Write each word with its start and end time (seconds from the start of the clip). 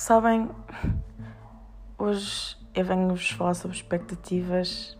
Sabem, 0.00 0.48
hoje 1.98 2.56
eu 2.72 2.84
venho-vos 2.84 3.32
falar 3.32 3.54
sobre 3.54 3.76
expectativas 3.76 4.96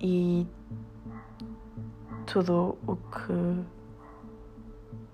e 0.00 0.46
tudo 2.26 2.78
o 2.86 2.94
que 2.94 3.64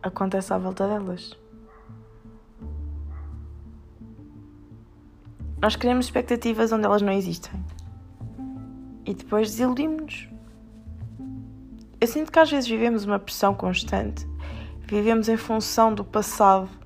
acontece 0.02 0.52
à 0.52 0.58
volta 0.58 0.86
delas. 0.86 1.34
Nós 5.62 5.74
criamos 5.74 6.04
expectativas 6.04 6.72
onde 6.72 6.84
elas 6.84 7.00
não 7.00 7.12
existem 7.12 7.54
e 9.06 9.14
depois 9.14 9.48
desiludimos-nos. 9.52 10.28
Eu 11.98 12.06
sinto 12.06 12.30
que 12.30 12.38
às 12.38 12.50
vezes 12.50 12.68
vivemos 12.68 13.06
uma 13.06 13.18
pressão 13.18 13.54
constante, 13.54 14.28
vivemos 14.82 15.26
em 15.30 15.38
função 15.38 15.94
do 15.94 16.04
passado, 16.04 16.83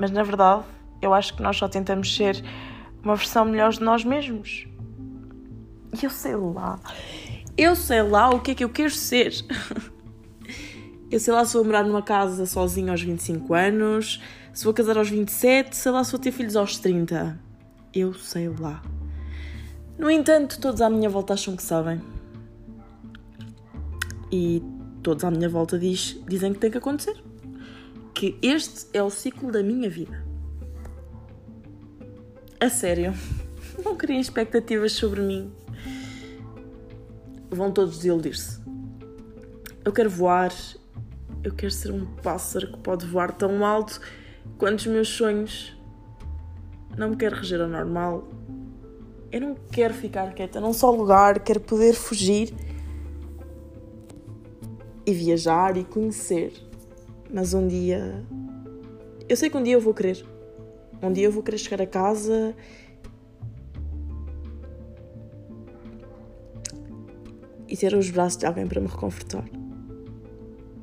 mas 0.00 0.10
na 0.10 0.22
verdade 0.22 0.64
eu 1.00 1.14
acho 1.14 1.36
que 1.36 1.42
nós 1.42 1.56
só 1.56 1.68
tentamos 1.68 2.14
ser 2.14 2.42
uma 3.02 3.14
versão 3.14 3.44
melhor 3.44 3.70
de 3.70 3.82
nós 3.82 4.04
mesmos. 4.04 4.66
E 6.00 6.04
eu 6.04 6.10
sei 6.10 6.34
lá, 6.34 6.80
eu 7.56 7.76
sei 7.76 8.02
lá 8.02 8.30
o 8.30 8.40
que 8.40 8.52
é 8.52 8.54
que 8.54 8.64
eu 8.64 8.68
quero 8.68 8.90
ser. 8.90 9.32
Eu 11.10 11.18
sei 11.18 11.34
lá 11.34 11.44
se 11.44 11.54
vou 11.54 11.64
morar 11.64 11.82
numa 11.82 12.02
casa 12.02 12.46
sozinha 12.46 12.92
aos 12.92 13.02
25 13.02 13.52
anos, 13.52 14.22
se 14.54 14.62
vou 14.62 14.72
casar 14.72 14.96
aos 14.96 15.10
27, 15.10 15.74
sei 15.74 15.90
lá 15.90 16.04
se 16.04 16.12
vou 16.12 16.20
ter 16.20 16.30
filhos 16.30 16.54
aos 16.54 16.78
30. 16.78 17.36
Eu 17.92 18.14
sei 18.14 18.48
lá. 18.48 18.80
No 19.98 20.08
entanto, 20.08 20.60
todos 20.60 20.80
à 20.80 20.88
minha 20.88 21.10
volta 21.10 21.34
acham 21.34 21.56
que 21.56 21.64
sabem. 21.64 22.00
E 24.30 24.62
todos 25.02 25.24
à 25.24 25.32
minha 25.32 25.48
volta 25.48 25.76
diz, 25.80 26.16
dizem 26.28 26.52
que 26.52 26.60
tem 26.60 26.70
que 26.70 26.78
acontecer. 26.78 27.20
Que 28.20 28.36
este 28.42 28.86
é 28.92 29.02
o 29.02 29.08
ciclo 29.08 29.50
da 29.50 29.62
minha 29.62 29.88
vida. 29.88 30.22
A 32.60 32.68
sério, 32.68 33.14
não 33.82 33.96
criem 33.96 34.20
expectativas 34.20 34.92
sobre 34.92 35.22
mim. 35.22 35.50
Vão 37.48 37.72
todos 37.72 37.96
desiludir-se. 37.96 38.60
Eu 39.82 39.90
quero 39.90 40.10
voar, 40.10 40.52
eu 41.42 41.54
quero 41.54 41.72
ser 41.72 41.92
um 41.92 42.04
pássaro 42.16 42.70
que 42.72 42.78
pode 42.80 43.06
voar 43.06 43.32
tão 43.32 43.64
alto 43.64 43.98
quanto 44.58 44.80
os 44.80 44.86
meus 44.88 45.08
sonhos. 45.08 45.74
Não 46.98 47.08
me 47.08 47.16
quero 47.16 47.36
reger 47.36 47.62
ao 47.62 47.68
normal. 47.68 48.28
Eu 49.32 49.40
não 49.40 49.54
quero 49.72 49.94
ficar 49.94 50.34
quieta 50.34 50.60
num 50.60 50.74
só 50.74 50.90
lugar, 50.90 51.40
quero 51.40 51.60
poder 51.60 51.94
fugir 51.94 52.52
e 55.06 55.14
viajar 55.14 55.78
e 55.78 55.84
conhecer. 55.84 56.68
Mas 57.32 57.54
um 57.54 57.66
dia. 57.66 58.24
Eu 59.28 59.36
sei 59.36 59.48
que 59.48 59.56
um 59.56 59.62
dia 59.62 59.74
eu 59.74 59.80
vou 59.80 59.94
querer. 59.94 60.24
Um 61.02 61.12
dia 61.12 61.26
eu 61.26 61.32
vou 61.32 61.42
querer 61.42 61.58
chegar 61.58 61.82
a 61.82 61.86
casa 61.86 62.54
e 67.68 67.76
ter 67.76 67.94
os 67.94 68.10
braços 68.10 68.38
de 68.38 68.46
alguém 68.46 68.66
para 68.66 68.80
me 68.80 68.88
reconfortar. 68.88 69.44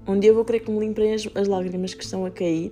Um 0.07 0.17
dia 0.17 0.29
eu 0.29 0.35
vou 0.35 0.45
querer 0.45 0.61
que 0.61 0.71
me 0.71 0.79
limpem 0.79 1.13
as, 1.13 1.27
as 1.35 1.47
lágrimas 1.47 1.93
que 1.93 2.03
estão 2.03 2.25
a 2.25 2.31
cair 2.31 2.71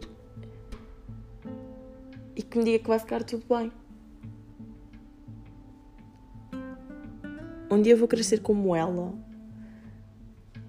e 2.34 2.42
que 2.42 2.58
me 2.58 2.64
diga 2.64 2.80
que 2.80 2.88
vai 2.88 2.98
ficar 2.98 3.24
tudo 3.24 3.46
bem. 3.48 3.72
Um 7.70 7.82
dia 7.82 7.94
eu 7.94 7.98
vou 7.98 8.08
ser 8.24 8.40
como 8.40 8.74
ela. 8.74 9.14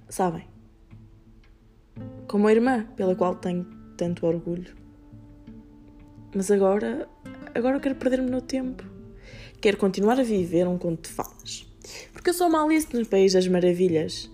Sabem? 0.08 0.55
Como 2.28 2.48
a 2.48 2.52
irmã 2.52 2.86
pela 2.96 3.14
qual 3.14 3.34
tenho 3.36 3.64
tanto 3.96 4.26
orgulho. 4.26 4.74
Mas 6.34 6.50
agora, 6.50 7.08
agora 7.54 7.76
eu 7.76 7.80
quero 7.80 7.94
perder-me 7.94 8.30
no 8.30 8.40
tempo. 8.40 8.84
Quero 9.60 9.76
continuar 9.76 10.18
a 10.18 10.22
viver 10.22 10.66
um 10.66 10.76
conto 10.76 11.08
de 11.08 11.14
fadas. 11.14 11.66
Porque 12.12 12.30
eu 12.30 12.34
sou 12.34 12.48
uma 12.48 12.64
Alice 12.64 12.94
no 12.94 13.06
País 13.06 13.32
das 13.32 13.46
Maravilhas. 13.46 14.30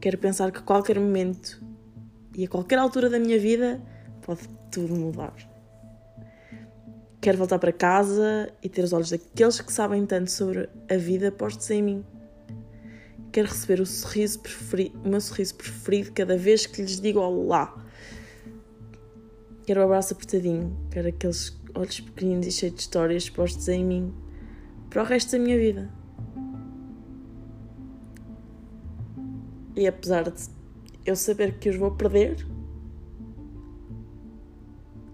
Quero 0.00 0.16
pensar 0.16 0.52
que 0.52 0.58
a 0.58 0.62
qualquer 0.62 0.98
momento 0.98 1.60
e 2.36 2.44
a 2.44 2.48
qualquer 2.48 2.78
altura 2.78 3.10
da 3.10 3.18
minha 3.18 3.38
vida 3.38 3.82
pode 4.22 4.48
tudo 4.70 4.94
mudar. 4.94 5.34
Quero 7.20 7.36
voltar 7.36 7.58
para 7.58 7.72
casa 7.72 8.48
e 8.62 8.68
ter 8.68 8.82
os 8.84 8.92
olhos 8.92 9.10
daqueles 9.10 9.60
que 9.60 9.72
sabem 9.72 10.06
tanto 10.06 10.30
sobre 10.30 10.68
a 10.88 10.96
vida 10.96 11.32
postos 11.32 11.68
em 11.70 11.82
mim. 11.82 12.04
Quero 13.32 13.48
receber 13.48 13.80
o, 13.80 13.86
sorriso 13.86 14.40
preferido, 14.40 14.98
o 15.04 15.08
meu 15.08 15.20
sorriso 15.20 15.54
preferido 15.54 16.12
cada 16.12 16.36
vez 16.36 16.66
que 16.66 16.80
lhes 16.80 17.00
digo 17.00 17.20
olá. 17.20 17.74
Quero 19.66 19.80
o 19.80 19.82
um 19.82 19.86
abraço 19.86 20.14
apertadinho. 20.14 20.76
Quero 20.90 21.08
aqueles 21.08 21.58
olhos 21.74 22.00
pequeninos 22.00 22.46
e 22.46 22.52
cheios 22.52 22.74
de 22.74 22.80
histórias 22.80 23.28
postos 23.28 23.68
em 23.68 23.84
mim 23.84 24.14
para 24.88 25.02
o 25.02 25.06
resto 25.06 25.32
da 25.32 25.38
minha 25.38 25.58
vida. 25.58 25.90
E 29.76 29.86
apesar 29.86 30.24
de 30.24 30.48
eu 31.04 31.14
saber 31.14 31.58
que 31.58 31.68
os 31.68 31.76
vou 31.76 31.90
perder, 31.92 32.46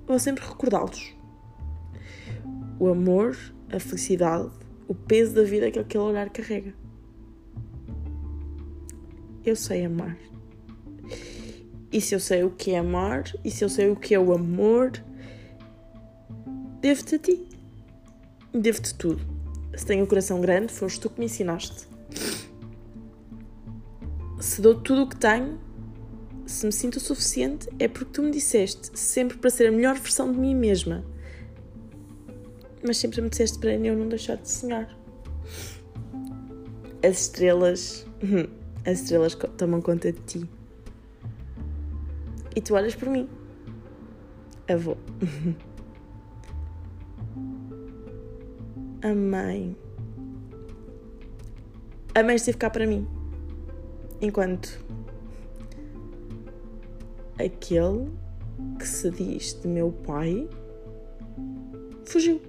vou 0.06 0.18
sempre 0.18 0.44
recordá-los. 0.46 1.14
O 2.78 2.88
amor, 2.88 3.36
a 3.70 3.78
felicidade, 3.78 4.50
o 4.88 4.94
peso 4.94 5.34
da 5.34 5.42
vida 5.42 5.70
que 5.70 5.78
aquele 5.78 6.04
olhar 6.04 6.30
carrega. 6.30 6.83
Eu 9.44 9.56
sei 9.56 9.84
amar. 9.84 10.16
E 11.92 12.00
se 12.00 12.14
eu 12.14 12.20
sei 12.20 12.42
o 12.42 12.50
que 12.50 12.72
é 12.72 12.78
amar, 12.78 13.24
e 13.44 13.50
se 13.50 13.64
eu 13.64 13.68
sei 13.68 13.90
o 13.90 13.96
que 13.96 14.14
é 14.14 14.18
o 14.18 14.32
amor, 14.32 14.92
devo-te 16.80 17.14
a 17.14 17.18
ti. 17.18 17.48
Devo-te 18.52 18.94
tudo. 18.94 19.22
Se 19.76 19.86
tenho 19.86 20.04
o 20.04 20.06
coração 20.06 20.40
grande, 20.40 20.72
foste 20.72 21.00
tu 21.00 21.10
que 21.10 21.20
me 21.20 21.26
ensinaste 21.26 21.94
se 24.44 24.60
dou 24.60 24.74
tudo 24.74 25.02
o 25.02 25.08
que 25.08 25.16
tenho, 25.16 25.58
se 26.46 26.66
me 26.66 26.72
sinto 26.72 26.96
o 26.96 27.00
suficiente, 27.00 27.66
é 27.78 27.88
porque 27.88 28.12
tu 28.12 28.22
me 28.22 28.30
disseste 28.30 28.90
sempre 28.96 29.38
para 29.38 29.48
ser 29.48 29.68
a 29.68 29.72
melhor 29.72 29.98
versão 29.98 30.30
de 30.30 30.38
mim 30.38 30.54
mesma. 30.54 31.02
Mas 32.86 32.98
sempre 32.98 33.22
me 33.22 33.30
disseste 33.30 33.58
para 33.58 33.72
eu 33.72 33.96
não 33.96 34.06
deixar 34.06 34.36
de 34.36 34.50
sonhar. 34.50 34.94
As 37.02 37.22
estrelas. 37.22 38.06
As 38.86 39.00
estrelas 39.00 39.34
tomam 39.56 39.80
conta 39.80 40.12
de 40.12 40.20
ti. 40.20 40.48
E 42.54 42.60
tu 42.60 42.74
olhas 42.74 42.94
por 42.94 43.08
mim. 43.08 43.28
Avô. 44.68 44.96
A 49.02 49.14
mãe. 49.14 49.76
A 52.14 52.22
mãe 52.22 52.36
esteve 52.36 52.58
cá 52.58 52.70
para 52.70 52.86
mim 52.86 53.06
enquanto 54.20 54.78
aquele 57.38 58.10
que 58.78 58.86
se 58.86 59.10
diz 59.10 59.60
de 59.60 59.68
meu 59.68 59.92
pai 59.92 60.48
fugiu. 62.04 62.40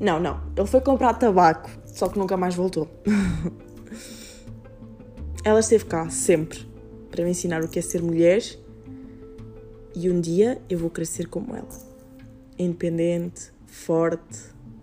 Não, 0.00 0.20
não, 0.20 0.40
ele 0.56 0.66
foi 0.66 0.80
comprar 0.80 1.14
tabaco, 1.14 1.68
só 1.86 2.08
que 2.08 2.18
nunca 2.18 2.36
mais 2.36 2.54
voltou. 2.54 2.88
Ela 5.48 5.60
esteve 5.60 5.86
cá 5.86 6.10
sempre 6.10 6.58
para 7.10 7.24
me 7.24 7.30
ensinar 7.30 7.64
o 7.64 7.68
que 7.68 7.78
é 7.78 7.82
ser 7.82 8.02
mulher 8.02 8.42
e 9.96 10.10
um 10.10 10.20
dia 10.20 10.60
eu 10.68 10.78
vou 10.78 10.90
crescer 10.90 11.26
como 11.26 11.56
ela. 11.56 11.66
Independente, 12.58 13.50
forte, 13.64 14.40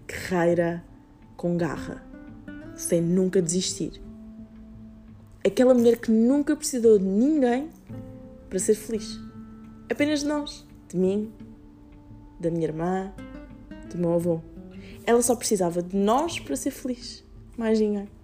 guerreira, 0.07 0.83
com 1.37 1.55
garra, 1.55 2.03
sem 2.75 2.99
nunca 2.99 3.39
desistir 3.43 4.01
aquela 5.45 5.75
mulher 5.75 5.99
que 5.99 6.09
nunca 6.09 6.55
precisou 6.55 6.97
de 6.97 7.05
ninguém 7.05 7.69
para 8.49 8.57
ser 8.57 8.73
feliz. 8.73 9.19
Apenas 9.87 10.21
de 10.21 10.25
nós, 10.25 10.65
de 10.89 10.97
mim, 10.97 11.31
da 12.39 12.49
minha 12.49 12.65
irmã, 12.65 13.13
do 13.91 13.99
meu 13.99 14.13
avô. 14.13 14.41
Ela 15.05 15.21
só 15.21 15.35
precisava 15.35 15.83
de 15.83 15.95
nós 15.95 16.39
para 16.39 16.55
ser 16.55 16.71
feliz, 16.71 17.23
mais 17.55 17.79
ninguém. 17.79 18.14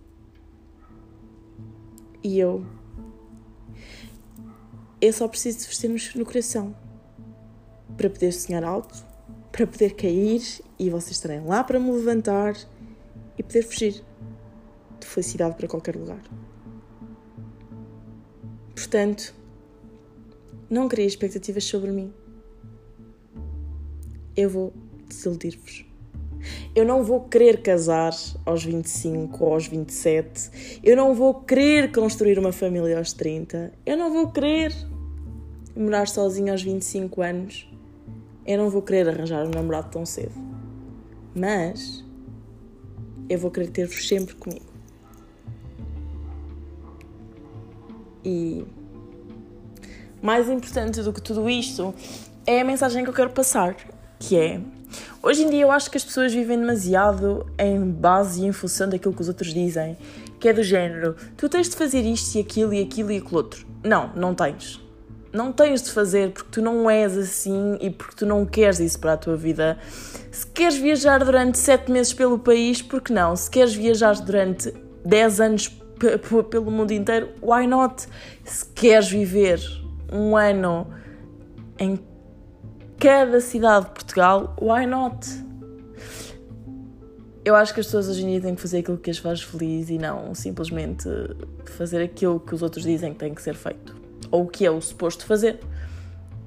E 2.23 2.39
eu. 2.39 2.65
Eu 4.99 5.11
só 5.11 5.27
preciso 5.27 5.59
de 5.59 5.67
vestir-nos 5.67 6.13
no 6.13 6.25
coração 6.25 6.75
para 7.97 8.09
poder 8.09 8.31
sonhar 8.31 8.63
alto, 8.63 9.03
para 9.51 9.65
poder 9.65 9.95
cair 9.95 10.41
e 10.77 10.89
vocês 10.89 11.11
estarem 11.11 11.43
lá 11.45 11.63
para 11.63 11.79
me 11.79 11.91
levantar 11.91 12.55
e 13.37 13.43
poder 13.43 13.63
fugir 13.63 14.03
de 14.99 15.07
felicidade 15.07 15.55
para 15.55 15.67
qualquer 15.67 15.95
lugar. 15.95 16.21
Portanto, 18.75 19.33
não 20.69 20.87
crie 20.87 21.05
expectativas 21.05 21.63
sobre 21.63 21.91
mim. 21.91 22.13
Eu 24.35 24.49
vou 24.49 24.73
desiludir-vos. 25.07 25.90
Eu 26.75 26.85
não 26.85 27.03
vou 27.03 27.21
querer 27.21 27.61
casar 27.61 28.13
aos 28.45 28.63
25 28.63 29.43
ou 29.43 29.53
aos 29.53 29.67
27. 29.67 30.79
Eu 30.83 30.95
não 30.95 31.13
vou 31.13 31.33
querer 31.33 31.91
construir 31.91 32.39
uma 32.39 32.51
família 32.51 32.97
aos 32.97 33.13
30. 33.13 33.73
Eu 33.85 33.97
não 33.97 34.11
vou 34.11 34.31
querer 34.31 34.73
morar 35.75 36.07
sozinha 36.07 36.51
aos 36.51 36.61
25 36.61 37.21
anos 37.21 37.71
Eu 38.45 38.57
não 38.57 38.69
vou 38.69 38.81
querer 38.81 39.07
arranjar 39.07 39.45
um 39.45 39.51
namorado 39.51 39.89
tão 39.89 40.05
cedo. 40.05 40.33
Mas 41.35 42.03
eu 43.29 43.37
vou 43.37 43.51
querer 43.51 43.69
ter-vos 43.69 44.07
sempre 44.07 44.35
comigo. 44.35 44.65
E 48.23 48.65
mais 50.21 50.49
importante 50.49 51.01
do 51.01 51.11
que 51.11 51.21
tudo 51.21 51.49
isto 51.49 51.93
é 52.45 52.61
a 52.61 52.63
mensagem 52.63 53.03
que 53.03 53.09
eu 53.09 53.13
quero 53.13 53.31
passar, 53.31 53.75
que 54.19 54.37
é 54.37 54.61
hoje 55.21 55.43
em 55.43 55.49
dia 55.49 55.61
eu 55.61 55.71
acho 55.71 55.89
que 55.89 55.97
as 55.97 56.03
pessoas 56.03 56.33
vivem 56.33 56.59
demasiado 56.59 57.45
em 57.57 57.79
base 57.89 58.41
e 58.41 58.45
em 58.45 58.51
função 58.51 58.89
daquilo 58.89 59.13
que 59.13 59.21
os 59.21 59.27
outros 59.27 59.53
dizem, 59.53 59.97
que 60.39 60.49
é 60.49 60.53
do 60.53 60.63
género, 60.63 61.15
tu 61.37 61.47
tens 61.47 61.69
de 61.69 61.75
fazer 61.75 62.01
isto 62.01 62.35
e 62.37 62.41
aquilo 62.41 62.73
e 62.73 62.81
aquilo 62.81 63.11
e 63.11 63.17
aquilo 63.17 63.37
outro. 63.37 63.65
Não, 63.83 64.11
não 64.15 64.33
tens. 64.33 64.81
Não 65.33 65.53
tens 65.53 65.81
de 65.81 65.91
fazer 65.91 66.31
porque 66.31 66.49
tu 66.51 66.61
não 66.61 66.89
és 66.89 67.17
assim 67.17 67.77
e 67.79 67.89
porque 67.89 68.15
tu 68.15 68.25
não 68.25 68.45
queres 68.45 68.79
isso 68.79 68.99
para 68.99 69.13
a 69.13 69.17
tua 69.17 69.37
vida. 69.37 69.77
Se 70.29 70.45
queres 70.45 70.77
viajar 70.77 71.23
durante 71.23 71.57
sete 71.57 71.89
meses 71.89 72.13
pelo 72.13 72.37
país, 72.37 72.81
por 72.81 73.01
que 73.01 73.13
não? 73.13 73.35
Se 73.35 73.49
queres 73.49 73.73
viajar 73.73 74.15
durante 74.15 74.73
10 75.05 75.41
anos 75.41 75.67
pelo 76.49 76.71
mundo 76.71 76.91
inteiro, 76.91 77.29
why 77.41 77.67
not? 77.67 78.07
Se 78.43 78.65
queres 78.65 79.09
viver 79.09 79.59
um 80.11 80.35
ano 80.35 80.87
em 81.77 81.97
cada 83.01 83.41
cidade 83.41 83.87
de 83.87 83.93
Portugal, 83.93 84.55
why 84.61 84.85
not? 84.85 85.27
Eu 87.43 87.55
acho 87.55 87.73
que 87.73 87.79
as 87.79 87.87
pessoas 87.87 88.07
hoje 88.07 88.23
em 88.23 88.27
dia 88.27 88.41
têm 88.41 88.53
que 88.53 88.61
fazer 88.61 88.77
aquilo 88.77 88.99
que 88.99 89.09
as 89.09 89.17
faz 89.17 89.41
feliz 89.41 89.89
e 89.89 89.97
não 89.97 90.35
simplesmente 90.35 91.09
fazer 91.65 92.03
aquilo 92.03 92.39
que 92.39 92.53
os 92.53 92.61
outros 92.61 92.83
dizem 92.83 93.11
que 93.11 93.17
tem 93.17 93.33
que 93.33 93.41
ser 93.41 93.55
feito 93.55 93.99
ou 94.29 94.43
o 94.43 94.47
que 94.47 94.67
é 94.67 94.69
o 94.69 94.79
suposto 94.79 95.25
fazer. 95.25 95.59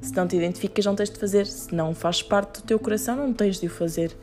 Se 0.00 0.14
não 0.14 0.28
te 0.28 0.36
identificas, 0.36 0.86
não 0.86 0.94
tens 0.94 1.10
de 1.10 1.18
fazer. 1.18 1.44
Se 1.44 1.74
não 1.74 1.92
faz 1.92 2.22
parte 2.22 2.60
do 2.60 2.66
teu 2.66 2.78
coração, 2.78 3.16
não 3.16 3.32
tens 3.32 3.58
de 3.58 3.66
o 3.66 3.70
fazer. 3.70 4.16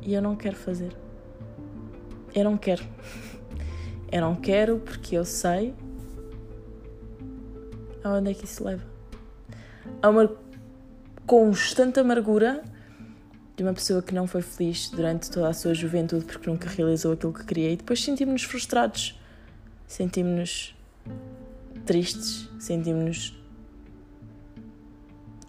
E 0.00 0.14
eu 0.14 0.22
não 0.22 0.34
quero 0.34 0.56
fazer. 0.56 0.96
Eu 2.34 2.44
não 2.44 2.56
quero. 2.56 2.84
Eu 4.10 4.22
não 4.22 4.34
quero 4.34 4.78
porque 4.78 5.14
eu 5.14 5.26
sei 5.26 5.74
aonde 8.02 8.30
é 8.30 8.34
que 8.34 8.46
isso 8.46 8.64
leva. 8.64 8.97
A 10.00 10.08
uma 10.08 10.30
constante 11.26 12.00
amargura 12.00 12.62
de 13.56 13.64
uma 13.64 13.74
pessoa 13.74 14.00
que 14.00 14.14
não 14.14 14.26
foi 14.26 14.40
feliz 14.40 14.88
durante 14.88 15.30
toda 15.30 15.48
a 15.48 15.52
sua 15.52 15.74
juventude 15.74 16.24
porque 16.24 16.48
nunca 16.48 16.68
realizou 16.68 17.12
aquilo 17.12 17.32
que 17.32 17.44
queria 17.44 17.72
e 17.72 17.76
depois 17.76 18.02
sentimos-nos 18.02 18.44
frustrados, 18.44 19.20
sentimos-nos 19.86 20.76
tristes, 21.84 22.48
sentimos-nos 22.60 23.36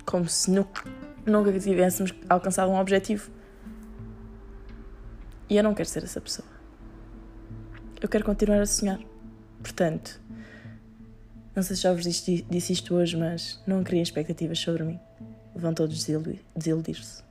como 0.06 0.28
se 0.28 0.50
nunca, 0.50 0.84
nunca 1.24 1.60
tivéssemos 1.60 2.12
alcançado 2.28 2.72
um 2.72 2.80
objetivo. 2.80 3.30
E 5.48 5.56
eu 5.56 5.64
não 5.64 5.76
quero 5.76 5.88
ser 5.88 6.04
essa 6.04 6.20
pessoa. 6.20 6.48
Eu 8.02 8.10
quero 8.10 8.26
continuar 8.26 8.62
a 8.62 8.66
sonhar. 8.66 9.00
Portanto, 9.62 10.20
não 11.60 11.64
sei 11.64 11.76
se 11.76 11.82
já 11.82 11.94
vos 11.94 12.04
disse, 12.04 12.46
disse 12.50 12.72
isto 12.72 12.96
hoje, 12.96 13.18
mas 13.18 13.60
não 13.68 13.84
criem 13.84 14.02
expectativas 14.02 14.60
sobre 14.60 14.84
mim. 14.84 15.00
Vão 15.54 15.74
todos 15.74 16.06
desiludir-se. 16.56 17.29